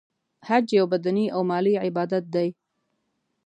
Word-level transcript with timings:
حج 0.47 0.67
یو 0.77 0.85
بدنې 0.93 1.25
او 1.35 1.41
مالی 1.49 1.73
عبادت 1.85 2.25
دی. 2.35 2.47